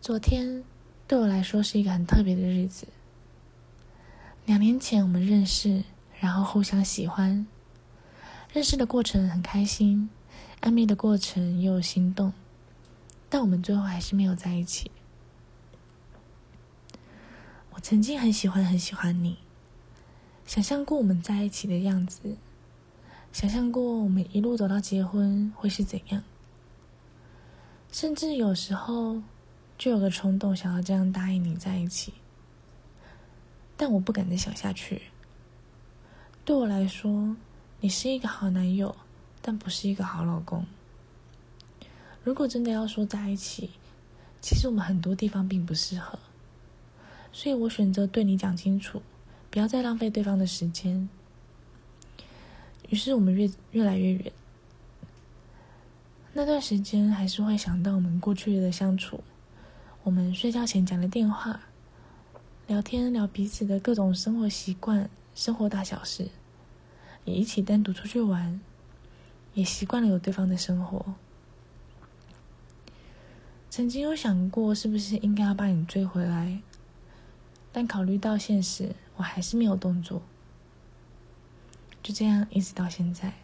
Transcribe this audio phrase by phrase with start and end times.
[0.00, 0.64] 昨天
[1.06, 2.88] 对我来说是一个很特别的日子。
[4.46, 5.84] 两年前我们认识，
[6.18, 7.46] 然后互相喜欢。
[8.50, 10.08] 认识的过程很开心，
[10.62, 12.32] 暧昧的过程也有心动，
[13.28, 14.90] 但我们最后还是没有在一起。
[17.74, 19.36] 我曾经很喜欢很喜欢你，
[20.46, 22.38] 想象过我们在一起的样子，
[23.34, 26.24] 想象过我们一路走到结婚会是怎样，
[27.92, 29.20] 甚至有时候。
[29.80, 32.12] 就有个冲动，想要这样答应你在一起，
[33.78, 35.00] 但我不敢再想下去。
[36.44, 37.34] 对我来说，
[37.80, 38.94] 你是一个好男友，
[39.40, 40.66] 但不是一个好老公。
[42.22, 43.70] 如果真的要说在一起，
[44.42, 46.18] 其实我们很多地方并不适合，
[47.32, 49.00] 所以我选择对你讲清楚，
[49.48, 51.08] 不要再浪费对方的时间。
[52.90, 54.32] 于是我们越越来越远。
[56.34, 59.24] 那段时间还是会想到我们过去的相处。
[60.02, 61.60] 我们睡觉前讲的电话，
[62.66, 66.28] 聊天聊彼此的各种生活习惯、生活大小事，
[67.26, 68.58] 也一起单独出去玩，
[69.52, 71.14] 也习惯了有对方的生活。
[73.68, 76.62] 曾经有想过是不是应该要把你追回来，
[77.70, 80.22] 但考虑到现实，我还是没有动作。
[82.02, 83.34] 就这样一直到现在。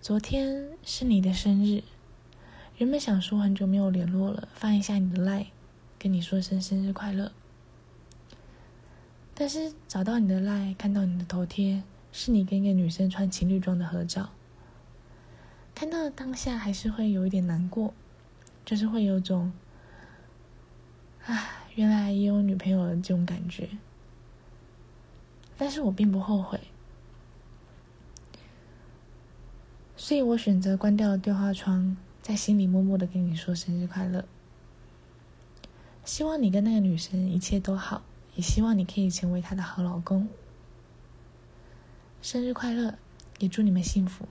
[0.00, 1.82] 昨天是你的生日。
[2.80, 5.48] 原本想说很久没有联络了，翻一下你的 line，
[5.98, 7.30] 跟你说声生日快乐。
[9.34, 14.30] 但是找到你的 line，看到你的头贴，是你跟一个女生穿情侣装的合照。
[15.74, 17.92] 看到当下还是会有一点难过，
[18.64, 19.52] 就是会有种，
[21.26, 23.68] 唉，原来也有女朋友的这种感觉。
[25.58, 26.58] 但是我并不后悔，
[29.98, 31.98] 所以我选择关掉了对话窗。
[32.30, 34.24] 在心里默默的跟你说生日快乐，
[36.04, 38.04] 希望你跟那个女生一切都好，
[38.36, 40.28] 也希望你可以成为她的好老公。
[42.22, 42.96] 生日快乐，
[43.40, 44.28] 也祝你们幸福。